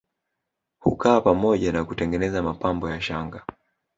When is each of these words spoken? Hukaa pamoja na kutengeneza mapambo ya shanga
Hukaa 0.79 1.21
pamoja 1.21 1.71
na 1.71 1.83
kutengeneza 1.85 2.43
mapambo 2.43 2.89
ya 2.89 3.01
shanga 3.01 3.45